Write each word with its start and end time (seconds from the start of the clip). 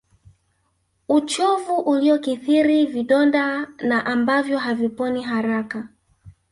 uchovu 1.07 1.75
uliokithiri 1.75 2.85
vidonda 2.85 3.65
na 3.83 4.05
ambavyo 4.05 4.59
haviponi 4.59 5.23
haraka 5.23 5.87